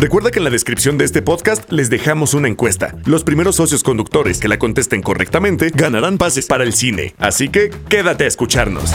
[0.00, 2.94] Recuerda que en la descripción de este podcast les dejamos una encuesta.
[3.04, 7.14] Los primeros socios conductores que la contesten correctamente ganarán pases para el cine.
[7.18, 8.94] Así que quédate a escucharnos.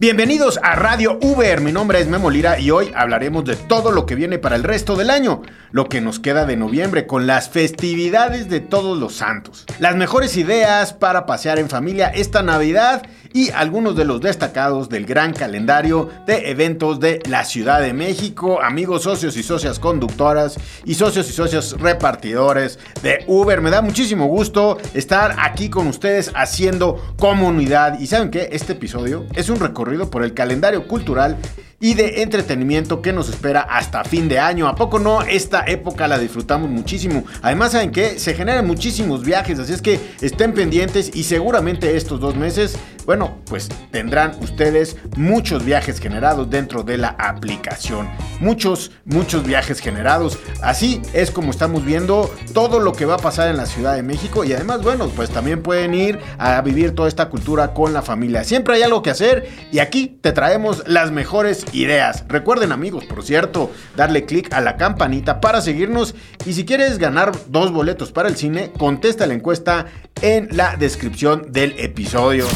[0.00, 4.06] Bienvenidos a Radio Uber, mi nombre es Memo Lira y hoy hablaremos de todo lo
[4.06, 7.48] que viene para el resto del año, lo que nos queda de noviembre con las
[7.48, 13.02] festividades de todos los santos, las mejores ideas para pasear en familia esta Navidad
[13.34, 18.62] y algunos de los destacados del gran calendario de eventos de la Ciudad de México,
[18.62, 23.60] amigos socios y socias conductoras y socios y socias repartidores de Uber.
[23.60, 29.26] Me da muchísimo gusto estar aquí con ustedes haciendo comunidad y saben que este episodio
[29.34, 31.36] es un recorrido por el calendario cultural
[31.84, 34.68] y de entretenimiento que nos espera hasta fin de año.
[34.68, 35.20] ¿A poco no?
[35.20, 37.24] Esta época la disfrutamos muchísimo.
[37.42, 42.20] Además, ¿saben que Se generan muchísimos viajes, así es que estén pendientes y seguramente estos
[42.20, 48.08] dos meses, bueno, pues tendrán ustedes muchos viajes generados dentro de la aplicación.
[48.40, 50.38] Muchos, muchos viajes generados.
[50.62, 54.02] Así es como estamos viendo todo lo que va a pasar en la Ciudad de
[54.02, 58.00] México y además, bueno, pues también pueden ir a vivir toda esta cultura con la
[58.00, 58.42] familia.
[58.42, 62.24] Siempre hay algo que hacer y aquí te traemos las mejores ideas.
[62.28, 66.14] Recuerden amigos, por cierto, darle clic a la campanita para seguirnos
[66.46, 69.86] y si quieres ganar dos boletos para el cine, contesta la encuesta
[70.22, 72.46] en la descripción del episodio.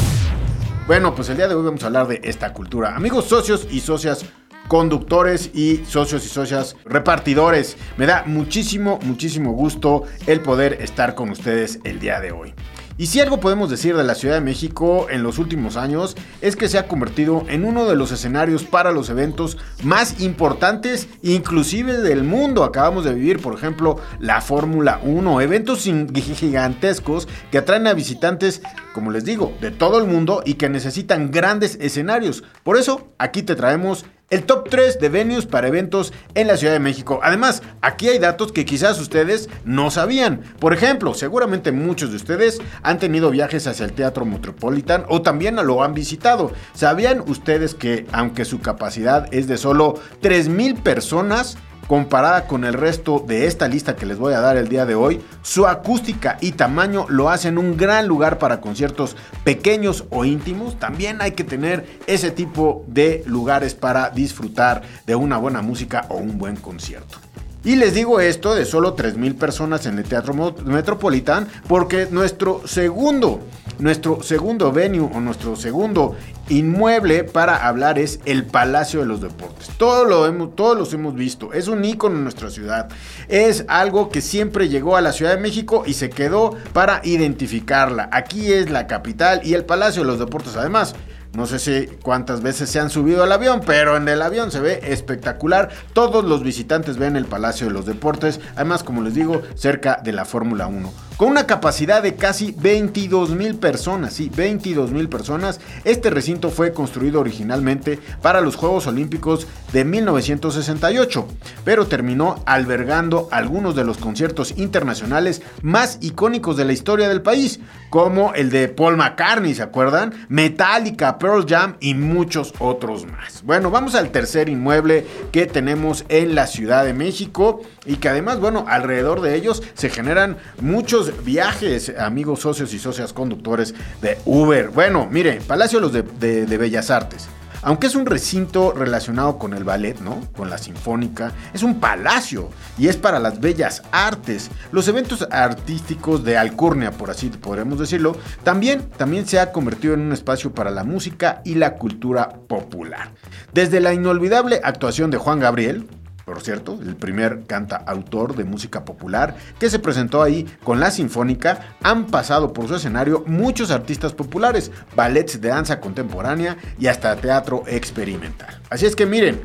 [0.87, 2.95] Bueno, pues el día de hoy vamos a hablar de esta cultura.
[2.95, 4.25] Amigos socios y socias
[4.67, 7.75] conductores y socios y socias repartidores.
[7.97, 12.53] Me da muchísimo, muchísimo gusto el poder estar con ustedes el día de hoy.
[12.99, 16.57] Y si algo podemos decir de la Ciudad de México en los últimos años es
[16.57, 21.99] que se ha convertido en uno de los escenarios para los eventos más importantes inclusive
[21.99, 22.65] del mundo.
[22.65, 28.61] Acabamos de vivir, por ejemplo, la Fórmula 1, eventos gigantescos que atraen a visitantes,
[28.93, 32.43] como les digo, de todo el mundo y que necesitan grandes escenarios.
[32.65, 36.73] Por eso, aquí te traemos el top 3 de venues para eventos en la Ciudad
[36.73, 37.19] de México.
[37.23, 40.41] Además, aquí hay datos que quizás ustedes no sabían.
[40.59, 45.55] Por ejemplo, seguramente muchos de ustedes han tenido viajes hacia el Teatro Metropolitan o también
[45.55, 46.51] lo han visitado.
[46.73, 51.57] ¿Sabían ustedes que aunque su capacidad es de solo 3.000 personas,
[51.89, 54.93] comparada con el resto de esta lista que les voy a dar el día de
[54.93, 60.77] hoy, su acústica y tamaño lo hacen un gran lugar para conciertos pequeños o íntimos.
[60.77, 66.17] También hay que tener ese tipo de lugares para disfrutar de una buena música o
[66.17, 67.17] un buen concierto.
[67.63, 70.33] Y les digo esto de solo 3.000 personas en el Teatro
[70.65, 73.41] Metropolitan porque nuestro segundo,
[73.79, 76.15] nuestro segundo venue o nuestro segundo
[76.49, 79.69] inmueble para hablar es el Palacio de los Deportes.
[79.77, 81.53] Todo lo hemos, todos los hemos visto.
[81.53, 82.89] Es un ícono en nuestra ciudad.
[83.27, 88.09] Es algo que siempre llegó a la Ciudad de México y se quedó para identificarla.
[88.11, 90.95] Aquí es la capital y el Palacio de los Deportes además
[91.33, 94.59] no sé si cuántas veces se han subido al avión, pero en el avión se
[94.59, 95.69] ve espectacular.
[95.93, 100.11] Todos los visitantes ven el Palacio de los Deportes, además como les digo, cerca de
[100.11, 104.13] la Fórmula 1 con una capacidad de casi 22 mil personas.
[104.13, 105.59] Sí, 22 mil personas.
[105.83, 111.27] Este recinto fue construido originalmente para los Juegos Olímpicos de 1968,
[111.65, 117.59] pero terminó albergando algunos de los conciertos internacionales más icónicos de la historia del país,
[117.89, 120.13] como el de Paul McCartney, ¿se acuerdan?
[120.29, 123.43] Metallica, Pearl Jam y muchos otros más.
[123.43, 128.39] Bueno, vamos al tercer inmueble que tenemos en la Ciudad de México y que además,
[128.39, 134.69] bueno, alrededor de ellos se generan muchos viajes, amigos socios y socias conductores de Uber.
[134.69, 137.27] Bueno, mire, Palacio de, Bellas Artes.
[137.63, 140.21] Aunque es un recinto relacionado con el ballet, ¿no?
[140.37, 144.51] Con la sinfónica, es un palacio y es para las bellas artes.
[144.71, 150.01] Los eventos artísticos de Alcurnia, por así podremos decirlo, también, también se ha convertido en
[150.01, 153.11] un espacio para la música y la cultura popular.
[153.51, 155.87] Desde la inolvidable actuación de Juan Gabriel,
[156.29, 161.75] por cierto, el primer cantautor de música popular que se presentó ahí con la Sinfónica,
[161.81, 167.63] han pasado por su escenario muchos artistas populares, ballets de danza contemporánea y hasta teatro
[167.65, 168.61] experimental.
[168.69, 169.41] Así es que miren,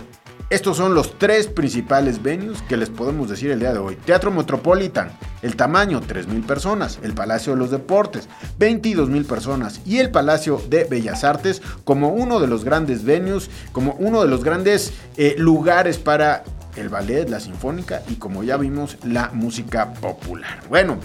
[0.50, 3.96] estos son los tres principales venues que les podemos decir el día de hoy.
[3.96, 5.10] Teatro Metropolitan,
[5.40, 8.28] el tamaño 3.000 personas, el Palacio de los Deportes
[8.58, 13.94] 22.000 personas y el Palacio de Bellas Artes como uno de los grandes venues, como
[13.94, 16.44] uno de los grandes eh, lugares para
[16.76, 20.60] el ballet, la sinfónica y como ya vimos, la música popular.
[20.68, 20.98] Bueno,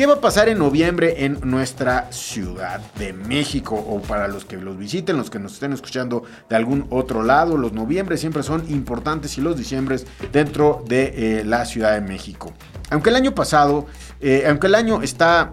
[0.00, 3.74] ¿Qué va a pasar en noviembre en nuestra ciudad de México?
[3.74, 7.58] O para los que los visiten, los que nos estén escuchando de algún otro lado,
[7.58, 12.54] los noviembre siempre son importantes y los diciembres dentro de eh, la Ciudad de México.
[12.88, 13.88] Aunque el año pasado,
[14.22, 15.52] eh, aunque el año está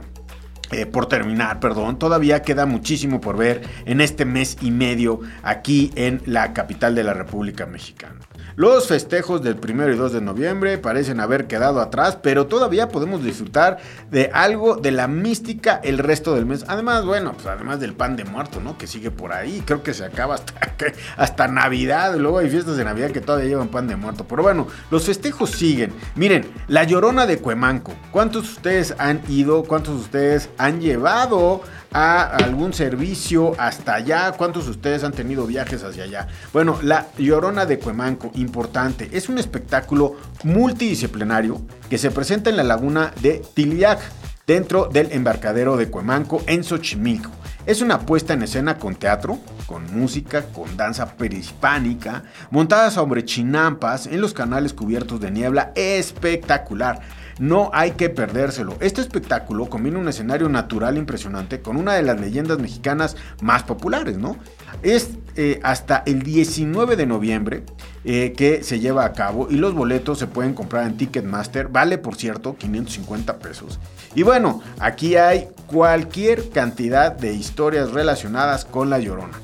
[0.71, 5.91] eh, por terminar, perdón, todavía queda muchísimo por ver en este mes y medio aquí
[5.95, 8.26] en la capital de la República Mexicana.
[8.57, 13.23] Los festejos del 1 y 2 de noviembre parecen haber quedado atrás, pero todavía podemos
[13.23, 13.77] disfrutar
[14.09, 16.65] de algo de la mística el resto del mes.
[16.67, 18.75] Además, bueno, pues además del pan de muerto, ¿no?
[18.75, 20.55] Que sigue por ahí, creo que se acaba hasta,
[21.17, 24.25] hasta Navidad, luego hay fiestas de Navidad que todavía llevan pan de muerto.
[24.27, 25.93] Pero bueno, los festejos siguen.
[26.15, 27.93] Miren, la llorona de Cuemanco.
[28.09, 29.65] ¿Cuántos de ustedes han ido?
[29.65, 31.61] ¿Cuántos de ustedes han llevado
[31.99, 34.31] a algún servicio hasta allá?
[34.33, 36.27] ¿Cuántos de ustedes han tenido viajes hacia allá?
[36.53, 41.59] Bueno, la Llorona de Cuemanco, importante, es un espectáculo multidisciplinario
[41.89, 43.99] que se presenta en la laguna de Tiliac,
[44.45, 47.31] dentro del embarcadero de Cuemanco en Xochimilco.
[47.65, 54.05] Es una puesta en escena con teatro, con música, con danza perispánica, montada sobre chinampas
[54.05, 57.01] en los canales cubiertos de niebla espectacular.
[57.39, 58.75] No hay que perdérselo.
[58.79, 64.17] Este espectáculo combina un escenario natural impresionante con una de las leyendas mexicanas más populares,
[64.17, 64.37] ¿no?
[64.81, 67.63] Es eh, hasta el 19 de noviembre
[68.03, 71.67] eh, que se lleva a cabo y los boletos se pueden comprar en Ticketmaster.
[71.67, 73.79] Vale, por cierto, 550 pesos.
[74.15, 79.37] Y bueno, aquí hay cualquier cantidad de historias relacionadas con la llorona.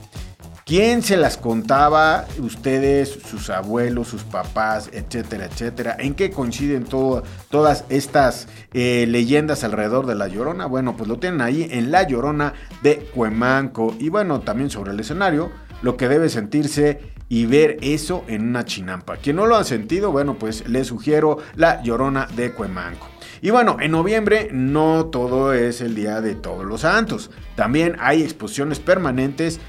[0.66, 2.26] ¿Quién se las contaba?
[2.40, 5.98] Ustedes, sus abuelos, sus papás, etcétera, etcétera.
[6.00, 10.66] ¿En qué coinciden todas estas eh, leyendas alrededor de La Llorona?
[10.66, 13.94] Bueno, pues lo tienen ahí en La Llorona de Cuemanco.
[14.00, 15.52] Y bueno, también sobre el escenario,
[15.82, 19.18] lo que debe sentirse y ver eso en una chinampa.
[19.18, 23.13] Quien no lo ha sentido, bueno, pues les sugiero La Llorona de Cuemanco.
[23.44, 27.30] Y bueno, en noviembre no todo es el Día de Todos los Santos.
[27.58, 29.60] También hay exposiciones permanentes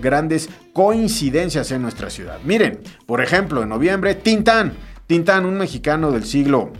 [0.00, 2.40] grandes coincidencias en nuestra ciudad.
[2.44, 4.72] Miren, por ejemplo, en noviembre, Tintán.
[5.06, 6.72] Tintán, un mexicano del siglo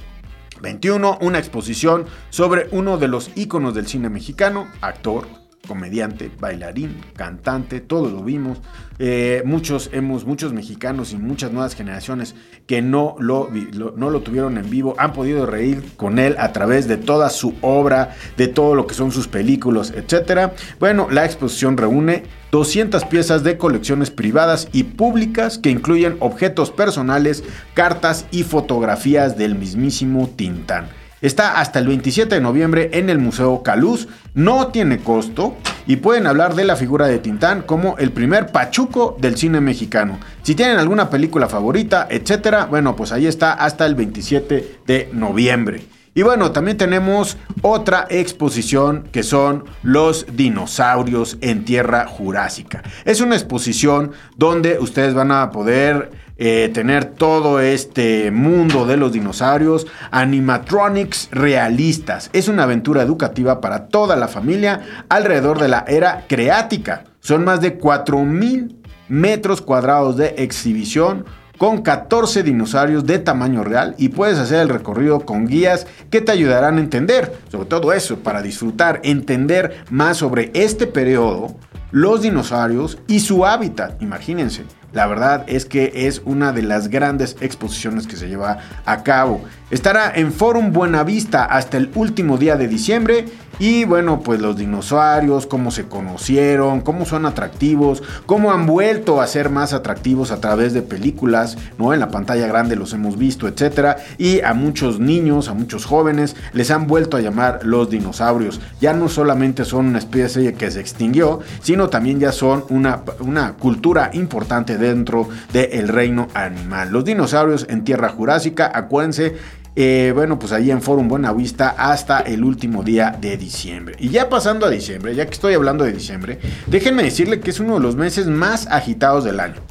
[0.60, 5.28] 21, una exposición sobre uno de los íconos del cine mexicano, actor,
[5.66, 8.60] comediante, bailarín, cantante, todo lo vimos.
[8.98, 12.34] Eh, muchos hemos, muchos mexicanos y muchas nuevas generaciones
[12.66, 13.48] que no lo,
[13.96, 17.54] no lo tuvieron en vivo han podido reír con él a través de toda su
[17.60, 20.52] obra, de todo lo que son sus películas, etc.
[20.78, 27.44] Bueno, la exposición reúne 200 piezas de colecciones privadas y públicas que incluyen objetos personales,
[27.74, 31.01] cartas y fotografías del mismísimo Tintán.
[31.22, 36.26] Está hasta el 27 de noviembre en el Museo Caluz, no tiene costo y pueden
[36.26, 40.18] hablar de la figura de Tintán como el primer pachuco del cine mexicano.
[40.42, 45.84] Si tienen alguna película favorita, etcétera, bueno, pues ahí está hasta el 27 de noviembre.
[46.14, 52.82] Y bueno, también tenemos otra exposición que son los dinosaurios en tierra jurásica.
[53.06, 59.12] Es una exposición donde ustedes van a poder eh, tener todo este mundo de los
[59.12, 62.30] dinosaurios, animatronics realistas.
[62.32, 67.04] Es una aventura educativa para toda la familia alrededor de la era creática.
[67.20, 68.76] Son más de 4.000
[69.08, 71.24] metros cuadrados de exhibición
[71.58, 76.32] con 14 dinosaurios de tamaño real y puedes hacer el recorrido con guías que te
[76.32, 81.54] ayudarán a entender, sobre todo eso, para disfrutar, entender más sobre este periodo,
[81.92, 84.64] los dinosaurios y su hábitat, imagínense.
[84.92, 89.40] La verdad es que es una de las grandes exposiciones que se lleva a cabo.
[89.70, 93.24] Estará en Forum Buenavista hasta el último día de diciembre
[93.58, 99.26] y bueno, pues los dinosaurios, cómo se conocieron, cómo son atractivos, cómo han vuelto a
[99.26, 101.94] ser más atractivos a través de películas, ¿no?
[101.94, 103.98] En la pantalla grande los hemos visto, etcétera.
[104.18, 108.60] Y a muchos niños, a muchos jóvenes, les han vuelto a llamar los dinosaurios.
[108.80, 113.52] Ya no solamente son una especie que se extinguió, sino también ya son una, una
[113.52, 116.90] cultura importante dentro del reino animal.
[116.90, 119.36] Los dinosaurios en tierra jurásica, acuérdense,
[119.74, 123.96] eh, bueno, pues ahí en Forum Buenavista hasta el último día de diciembre.
[123.98, 127.60] Y ya pasando a diciembre, ya que estoy hablando de diciembre, déjenme decirle que es
[127.60, 129.62] uno de los meses más agitados del año.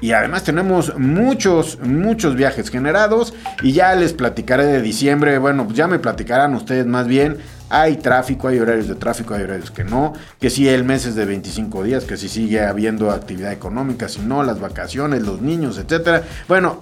[0.00, 3.34] Y además tenemos muchos, muchos viajes generados.
[3.62, 5.38] Y ya les platicaré de diciembre.
[5.38, 7.38] Bueno, pues ya me platicarán ustedes más bien.
[7.68, 10.12] Hay tráfico, hay horarios de tráfico, hay horarios que no.
[10.40, 14.20] Que si el mes es de 25 días, que si sigue habiendo actividad económica, si
[14.20, 16.22] no, las vacaciones, los niños, etc.
[16.48, 16.80] Bueno,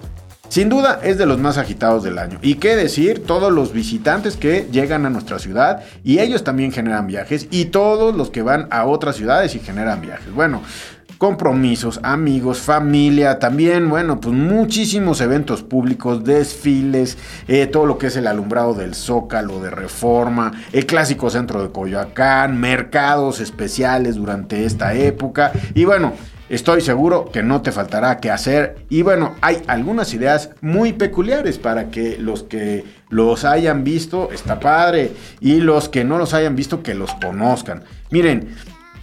[0.49, 2.37] sin duda es de los más agitados del año.
[2.41, 7.07] Y qué decir, todos los visitantes que llegan a nuestra ciudad y ellos también generan
[7.07, 10.31] viajes y todos los que van a otras ciudades y generan viajes.
[10.33, 10.61] Bueno,
[11.17, 17.17] compromisos, amigos, familia, también, bueno, pues muchísimos eventos públicos, desfiles,
[17.47, 21.71] eh, todo lo que es el alumbrado del Zócalo, de Reforma, el clásico centro de
[21.71, 26.13] Coyoacán, mercados especiales durante esta época y bueno,
[26.47, 31.57] Estoy seguro que no te faltará que hacer y bueno, hay algunas ideas muy peculiares
[31.57, 36.55] para que los que los hayan visto, está padre, y los que no los hayan
[36.55, 37.83] visto, que los conozcan.
[38.11, 38.49] Miren,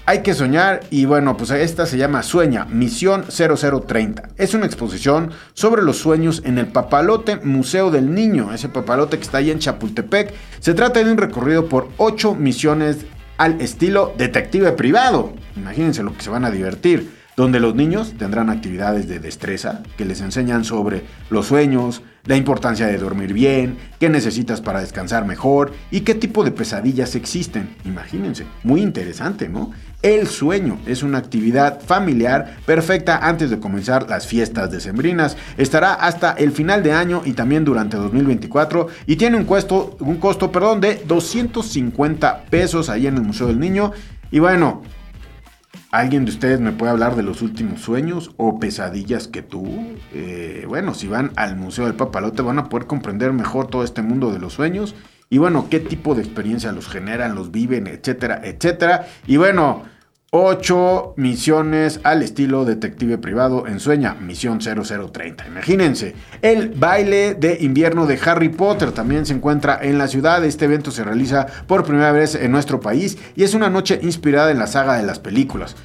[0.05, 4.31] hay que soñar y bueno, pues esta se llama Sueña, Misión 0030.
[4.37, 9.23] Es una exposición sobre los sueños en el Papalote Museo del Niño, ese papalote que
[9.25, 10.35] está ahí en Chapultepec.
[10.59, 12.99] Se trata de un recorrido por ocho misiones
[13.39, 15.33] al estilo detective privado.
[15.57, 20.05] Imagínense lo que se van a divertir donde los niños tendrán actividades de destreza que
[20.05, 25.73] les enseñan sobre los sueños, la importancia de dormir bien, qué necesitas para descansar mejor
[25.91, 27.75] y qué tipo de pesadillas existen.
[27.85, 29.73] Imagínense, muy interesante, ¿no?
[30.03, 35.37] El sueño es una actividad familiar perfecta antes de comenzar las fiestas decembrinas.
[35.57, 40.19] Estará hasta el final de año y también durante 2024 y tiene un costo, un
[40.19, 43.91] costo perdón, de 250 pesos ahí en el Museo del Niño.
[44.31, 44.83] Y bueno,
[45.93, 49.85] ¿Alguien de ustedes me puede hablar de los últimos sueños o pesadillas que tuvo?
[50.15, 54.01] Eh, bueno, si van al Museo del Papalote van a poder comprender mejor todo este
[54.01, 54.95] mundo de los sueños
[55.29, 59.07] y bueno, qué tipo de experiencia los generan, los viven, etcétera, etcétera.
[59.27, 59.83] Y bueno,
[60.35, 65.47] ocho misiones al estilo detective privado en Sueña, misión 0030.
[65.47, 70.43] Imagínense, el baile de invierno de Harry Potter también se encuentra en la ciudad.
[70.43, 74.51] Este evento se realiza por primera vez en nuestro país y es una noche inspirada
[74.51, 75.77] en la saga de las películas.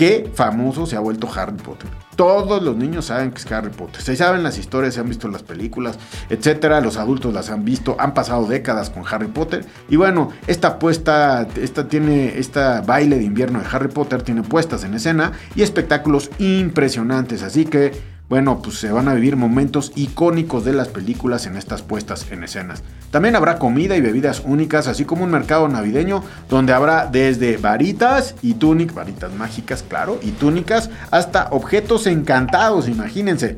[0.00, 1.90] Qué famoso se ha vuelto Harry Potter.
[2.16, 4.00] Todos los niños saben que es Harry Potter.
[4.00, 5.98] Se saben las historias, se han visto las películas,
[6.30, 6.80] etcétera.
[6.80, 9.66] Los adultos las han visto, han pasado décadas con Harry Potter.
[9.90, 14.84] Y bueno, esta apuesta, esta tiene, esta baile de invierno de Harry Potter tiene puestas
[14.84, 17.42] en escena y espectáculos impresionantes.
[17.42, 17.92] Así que
[18.30, 22.44] bueno, pues se van a vivir momentos icónicos de las películas en estas puestas en
[22.44, 22.84] escenas.
[23.10, 28.36] También habrá comida y bebidas únicas, así como un mercado navideño donde habrá desde varitas
[28.40, 33.56] y túnicas, varitas mágicas, claro, y túnicas, hasta objetos encantados, imagínense.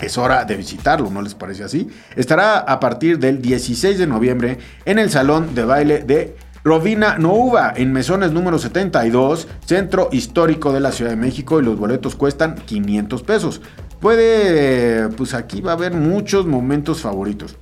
[0.00, 1.86] Es hora de visitarlo, ¿no les parece así?
[2.16, 7.72] Estará a partir del 16 de noviembre en el Salón de Baile de Rovina Nouva
[7.76, 12.54] en Mesones número 72, centro histórico de la Ciudad de México y los boletos cuestan
[12.54, 13.60] 500 pesos.
[14.02, 17.56] Puede, pues aquí va a haber muchos momentos favoritos.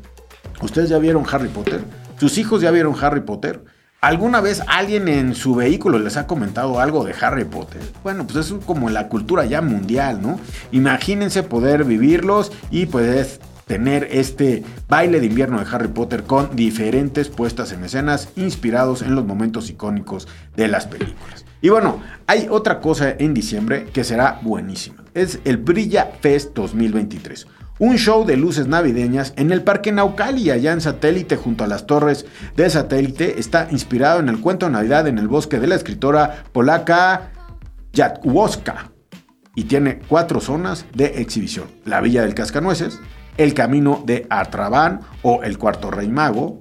[0.63, 1.83] ¿Ustedes ya vieron Harry Potter?
[2.19, 3.63] ¿Sus hijos ya vieron Harry Potter?
[4.01, 7.83] ¿Alguna vez alguien en su vehículo les ha comentado algo de Harry Potter?
[8.03, 10.41] Bueno, pues es como la cultura ya mundial, ¿no?
[10.73, 17.29] Imagínense poder vivirlos y pues tener este baile de invierno de Harry Potter con diferentes
[17.29, 21.45] puestas en escenas inspirados en los momentos icónicos de las películas.
[21.63, 25.05] Y bueno, hay otra cosa en diciembre que será buenísima.
[25.15, 27.47] Es el Brilla Fest 2023.
[27.79, 31.87] Un show de luces navideñas en el Parque Naucali, allá en satélite, junto a las
[31.87, 32.27] torres
[32.57, 33.41] de satélite.
[33.41, 37.33] Está inspirado en el cuento de Navidad en el bosque de la escritora polaca
[37.95, 38.91] Jadkowska.
[39.55, 41.69] Y tiene cuatro zonas de exhibición.
[41.85, 42.99] La Villa del Cascanueces,
[43.37, 46.61] el Camino de Artrabán o el Cuarto Rey Mago,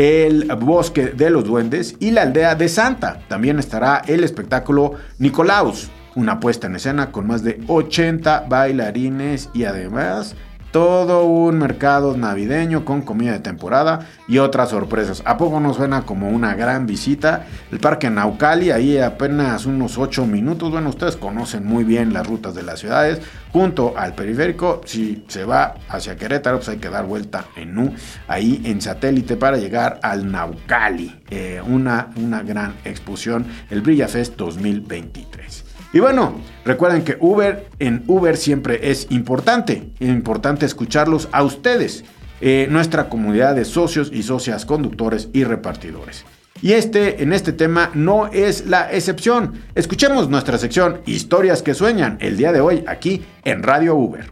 [0.00, 3.20] el Bosque de los Duendes y la Aldea de Santa.
[3.28, 9.64] También estará el espectáculo Nicolaus, una puesta en escena con más de 80 bailarines y
[9.64, 10.36] además
[10.70, 15.22] todo un mercado navideño con comida de temporada y otras sorpresas.
[15.24, 17.46] ¿A poco nos suena como una gran visita?
[17.72, 20.70] El parque Naucali, ahí apenas unos 8 minutos.
[20.70, 23.20] Bueno, ustedes conocen muy bien las rutas de las ciudades.
[23.52, 27.92] Junto al periférico, si se va hacia Querétaro, pues hay que dar vuelta en U,
[28.28, 31.20] ahí en satélite para llegar al Naucali.
[31.30, 35.59] Eh, una, una gran exposición, el Brilla Fest 2023.
[35.92, 39.90] Y bueno, recuerden que Uber en Uber siempre es importante.
[39.98, 42.04] Es importante escucharlos a ustedes,
[42.40, 46.24] eh, nuestra comunidad de socios y socias conductores y repartidores.
[46.62, 49.62] Y este, en este tema no es la excepción.
[49.74, 54.30] Escuchemos nuestra sección Historias que sueñan el día de hoy aquí en Radio Uber.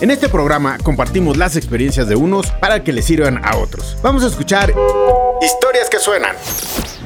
[0.00, 3.98] En este programa compartimos las experiencias de unos para que les sirvan a otros.
[4.02, 4.72] Vamos a escuchar
[5.42, 6.34] Historias que suenan.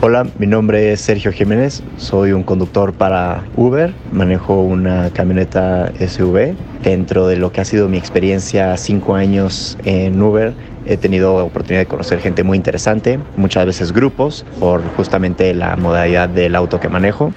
[0.05, 6.57] Hola, mi nombre es Sergio Jiménez, soy un conductor para Uber, manejo una camioneta SUV
[6.83, 10.57] Dentro de lo que ha sido mi experiencia cinco años en Uber,
[10.87, 16.29] He tenido oportunidad de conocer gente muy interesante, muchas veces grupos, por justamente la modalidad
[16.29, 17.33] del auto que manejo.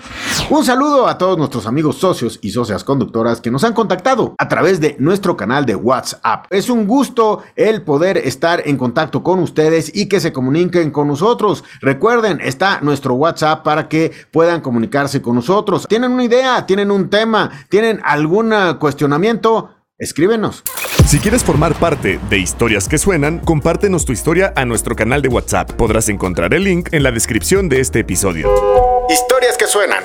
[0.49, 4.47] Un saludo a todos nuestros amigos socios y socias conductoras que nos han contactado a
[4.47, 6.45] través de nuestro canal de WhatsApp.
[6.49, 11.07] Es un gusto el poder estar en contacto con ustedes y que se comuniquen con
[11.07, 11.63] nosotros.
[11.81, 15.85] Recuerden, está nuestro WhatsApp para que puedan comunicarse con nosotros.
[15.87, 16.65] ¿Tienen una idea?
[16.65, 17.51] ¿Tienen un tema?
[17.69, 19.74] ¿Tienen algún cuestionamiento?
[19.97, 20.61] Escríbenos.
[21.07, 25.29] Si quieres formar parte de Historias que Suenan, compártenos tu historia a nuestro canal de
[25.29, 25.71] WhatsApp.
[25.71, 28.51] Podrás encontrar el link en la descripción de este episodio.
[29.09, 30.03] Historias que Suenan.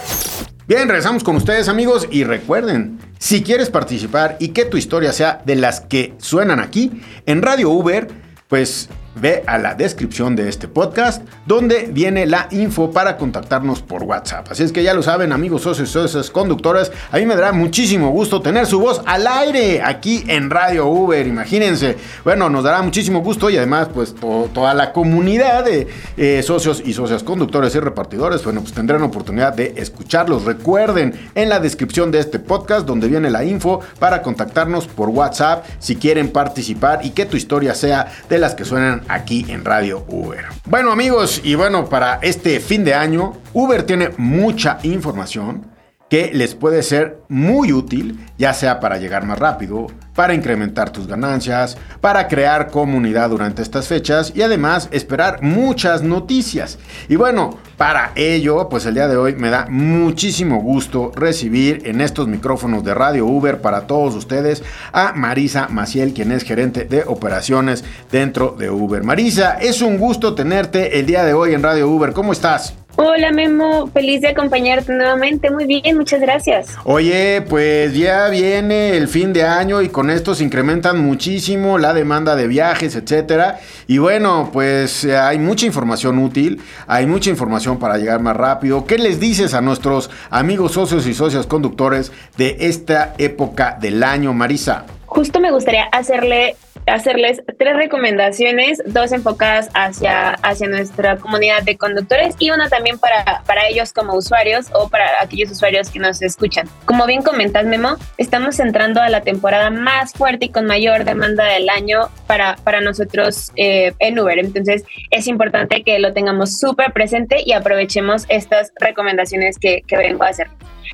[0.68, 5.42] Bien, regresamos con ustedes amigos y recuerden, si quieres participar y que tu historia sea
[5.44, 8.06] de las que suenan aquí, en Radio Uber,
[8.46, 14.04] pues ve a la descripción de este podcast donde viene la info para contactarnos por
[14.04, 14.48] WhatsApp.
[14.50, 18.10] Así es que ya lo saben, amigos socios, socios, conductoras, a mí me dará muchísimo
[18.10, 21.96] gusto tener su voz al aire aquí en Radio Uber, imagínense.
[22.24, 26.92] Bueno, nos dará muchísimo gusto y además pues toda la comunidad de eh, socios y
[26.92, 30.44] socias conductores y repartidores, bueno, pues tendrán oportunidad de escucharlos.
[30.44, 35.64] Recuerden en la descripción de este podcast donde viene la info para contactarnos por WhatsApp
[35.78, 40.04] si quieren participar y que tu historia sea de las que suenan aquí en Radio
[40.08, 40.44] Uber.
[40.66, 45.69] Bueno amigos, y bueno, para este fin de año, Uber tiene mucha información
[46.10, 51.06] que les puede ser muy útil, ya sea para llegar más rápido, para incrementar tus
[51.06, 56.78] ganancias, para crear comunidad durante estas fechas y además esperar muchas noticias.
[57.08, 62.00] Y bueno, para ello, pues el día de hoy me da muchísimo gusto recibir en
[62.00, 67.04] estos micrófonos de Radio Uber para todos ustedes a Marisa Maciel, quien es gerente de
[67.06, 69.04] operaciones dentro de Uber.
[69.04, 72.12] Marisa, es un gusto tenerte el día de hoy en Radio Uber.
[72.12, 72.79] ¿Cómo estás?
[72.96, 75.50] Hola Memo, feliz de acompañarte nuevamente.
[75.50, 76.76] Muy bien, muchas gracias.
[76.84, 81.94] Oye, pues ya viene el fin de año y con esto se incrementan muchísimo la
[81.94, 83.60] demanda de viajes, etcétera.
[83.86, 88.84] Y bueno, pues eh, hay mucha información útil, hay mucha información para llegar más rápido.
[88.84, 94.32] ¿Qué les dices a nuestros amigos socios y socias conductores de esta época del año,
[94.32, 94.84] Marisa?
[95.10, 102.34] Justo me gustaría hacerle hacerles tres recomendaciones, dos enfocadas hacia, hacia nuestra comunidad de conductores
[102.38, 106.68] y una también para, para ellos como usuarios o para aquellos usuarios que nos escuchan.
[106.84, 111.44] Como bien comentas, Memo, estamos entrando a la temporada más fuerte y con mayor demanda
[111.44, 114.38] del año para, para nosotros eh, en Uber.
[114.38, 120.24] Entonces, es importante que lo tengamos súper presente y aprovechemos estas recomendaciones que, que vengo
[120.24, 120.48] a hacer.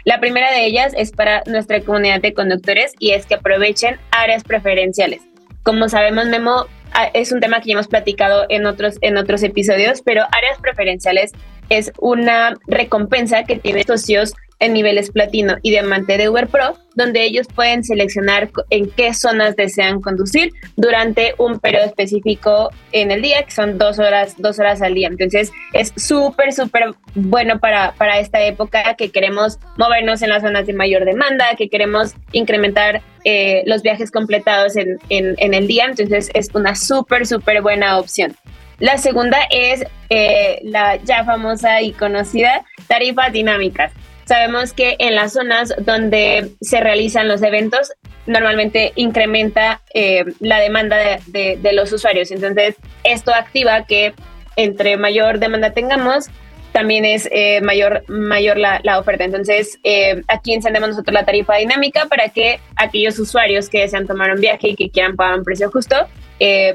[0.06, 4.44] La primera de ellas es para nuestra comunidad de conductores y es que aprovechen áreas
[4.44, 5.20] preferenciales.
[5.64, 9.42] Como sabemos, Memo, ah, es un tema que ya hemos platicado en otros, en otros
[9.42, 11.32] episodios, pero áreas preferenciales
[11.70, 17.24] es una recompensa que tiene socios en niveles platino y diamante de Uber Pro, donde
[17.24, 23.42] ellos pueden seleccionar en qué zonas desean conducir durante un periodo específico en el día,
[23.42, 25.08] que son dos horas, dos horas al día.
[25.08, 30.66] Entonces es súper, súper bueno para, para esta época que queremos movernos en las zonas
[30.66, 35.86] de mayor demanda, que queremos incrementar eh, los viajes completados en, en, el día.
[35.86, 38.34] Entonces es una súper, súper buena opción.
[38.78, 43.92] La segunda es eh, la ya famosa y conocida tarifas dinámicas.
[44.26, 47.92] Sabemos que en las zonas donde se realizan los eventos
[48.26, 50.96] normalmente incrementa eh, la demanda
[51.28, 52.32] de, los usuarios.
[52.32, 54.14] Entonces, esto activa que
[54.56, 56.26] entre mayor demanda tengamos,
[56.72, 59.22] también es eh, mayor, mayor la, oferta.
[59.22, 64.32] Entonces, eh, aquí encendemos nosotros la tarifa dinámica para que aquellos usuarios que desean tomar
[64.32, 65.96] un viaje y que quieran pagar un precio justo,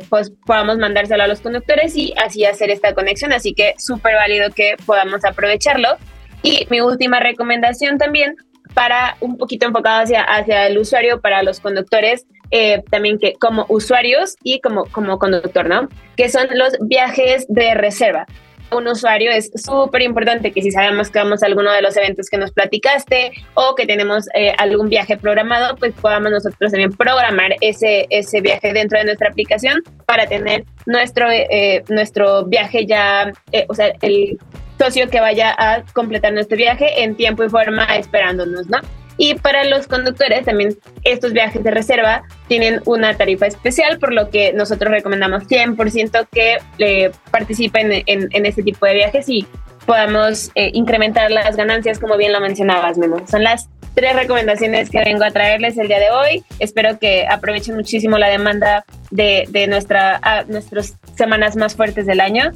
[0.09, 3.33] pues podamos mandárselo a los conductores y así hacer esta conexión.
[3.33, 5.97] Así que súper válido que podamos aprovecharlo.
[6.43, 8.35] Y mi última recomendación también
[8.73, 13.65] para un poquito enfocado hacia, hacia el usuario, para los conductores, eh, también que como
[13.69, 15.89] usuarios y como, como conductor, ¿no?
[16.17, 18.25] Que son los viajes de reserva.
[18.71, 22.27] Un usuario es súper importante que si sabemos que vamos a alguno de los eventos
[22.29, 27.55] que nos platicaste o que tenemos eh, algún viaje programado, pues podamos nosotros también programar
[27.59, 33.33] ese, ese viaje dentro de nuestra aplicación para tener nuestro, eh, nuestro viaje ya,
[33.67, 34.39] o sea, el
[34.81, 38.79] socio que vaya a completar nuestro viaje en tiempo y forma esperándonos, ¿no?
[39.17, 44.31] Y para los conductores también estos viajes de reserva tienen una tarifa especial, por lo
[44.31, 49.45] que nosotros recomendamos 100% que eh, participen en, en, este tipo de viajes y
[49.85, 53.21] podamos eh, incrementar las ganancias, como bien lo mencionabas, Memo.
[53.27, 56.43] Son las tres recomendaciones que vengo a traerles el día de hoy.
[56.57, 62.51] Espero que aprovechen muchísimo la demanda de, de nuestra, nuestras semanas más fuertes del año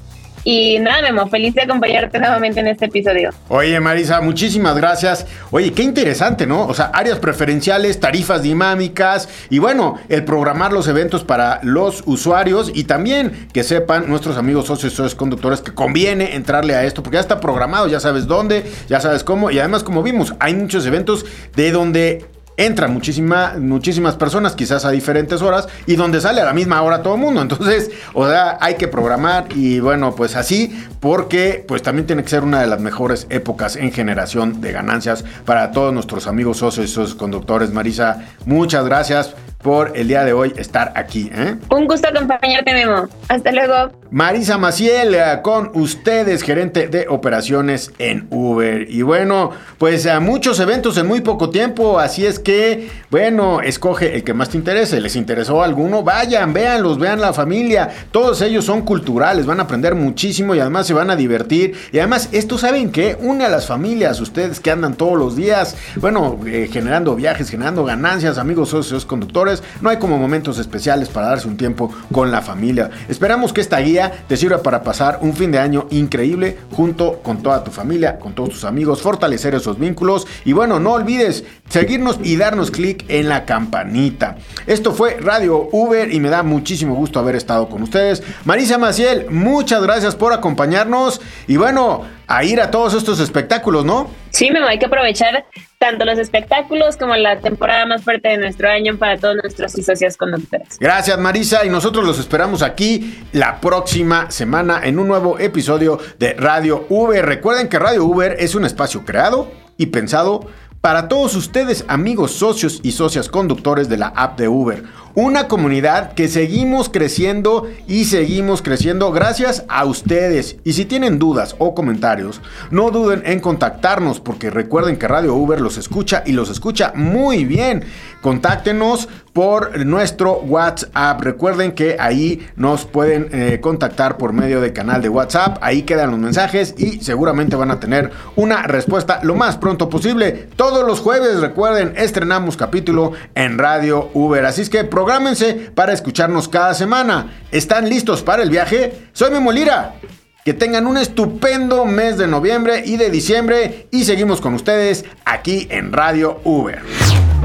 [0.48, 3.32] Y nada, Memo, feliz de acompañarte nuevamente en este episodio.
[3.50, 5.26] Oye, Marisa, muchísimas gracias.
[5.50, 6.68] Oye, qué interesante, ¿no?
[6.68, 12.72] O sea, áreas preferenciales, tarifas dinámicas y bueno, el programar los eventos para los usuarios
[12.76, 17.02] y también que sepan nuestros amigos socios y socios conductores que conviene entrarle a esto
[17.02, 20.54] porque ya está programado, ya sabes dónde, ya sabes cómo y además como vimos, hay
[20.54, 26.46] muchos eventos de donde entran muchísimas personas, quizás a diferentes horas, y donde sale a
[26.46, 27.42] la misma hora todo el mundo.
[27.42, 32.30] Entonces, o sea, hay que programar y bueno, pues así, porque pues también tiene que
[32.30, 36.86] ser una de las mejores épocas en generación de ganancias para todos nuestros amigos socios
[36.86, 37.72] y socios conductores.
[37.72, 41.32] Marisa, muchas gracias por el día de hoy estar aquí.
[41.34, 41.56] ¿eh?
[41.72, 43.08] Un gusto acompañarte, Memo.
[43.30, 43.92] Hasta luego.
[44.12, 48.86] Marisa Maciel, eh, con ustedes, gerente de operaciones en Uber.
[48.88, 49.50] Y bueno,
[49.80, 54.36] pues a muchos eventos en muy poco tiempo, así es que, bueno, escoge el que
[54.36, 55.02] más te interese.
[55.02, 56.04] ¿Les interesó alguno?
[56.04, 57.90] Vayan, véanlos, vean la familia.
[58.12, 61.74] Todos ellos son culturales, van a aprender muchísimo y además se van a divertir.
[61.92, 63.18] Y además, esto, ¿saben qué?
[63.20, 67.84] Une a las familias, ustedes que andan todos los días, bueno, eh, generando viajes, generando
[67.84, 72.42] ganancias, amigos socios, conductores no hay como momentos especiales para darse un tiempo con la
[72.42, 72.90] familia.
[73.10, 77.42] Esperamos que esta guía te sirva para pasar un fin de año increíble junto con
[77.42, 82.20] toda tu familia, con todos tus amigos, fortalecer esos vínculos y bueno, no olvides seguirnos
[82.24, 84.38] y darnos clic en la campanita.
[84.68, 88.24] Esto fue Radio Uber y me da muchísimo gusto haber estado con ustedes.
[88.46, 94.10] Marisa Maciel, muchas gracias por acompañarnos y bueno, a ir a todos estos espectáculos, ¿no?
[94.32, 95.46] Sí, me hay que aprovechar
[95.86, 99.84] tanto los espectáculos como la temporada más fuerte de nuestro año para todos nuestros y
[99.84, 100.80] socios conductores.
[100.80, 106.34] Gracias, Marisa, y nosotros los esperamos aquí la próxima semana en un nuevo episodio de
[106.34, 107.24] Radio Uber.
[107.24, 110.48] Recuerden que Radio Uber es un espacio creado y pensado
[110.86, 114.84] para todos ustedes, amigos, socios y socias conductores de la app de Uber
[115.16, 120.58] una comunidad que seguimos creciendo y seguimos creciendo gracias a ustedes.
[120.66, 125.62] Y si tienen dudas o comentarios, no duden en contactarnos porque recuerden que Radio Uber
[125.62, 127.86] los escucha y los escucha muy bien.
[128.26, 131.22] Contáctenos por nuestro WhatsApp.
[131.22, 135.60] Recuerden que ahí nos pueden eh, contactar por medio de canal de WhatsApp.
[135.62, 140.48] Ahí quedan los mensajes y seguramente van a tener una respuesta lo más pronto posible.
[140.56, 144.44] Todos los jueves, recuerden, estrenamos capítulo en Radio Uber.
[144.44, 147.32] Así es que Prográmense para escucharnos cada semana.
[147.52, 149.10] ¿Están listos para el viaje?
[149.14, 149.98] Soy Memo Lira.
[150.44, 155.68] Que tengan un estupendo mes de noviembre y de diciembre y seguimos con ustedes aquí
[155.70, 156.82] en Radio Uber.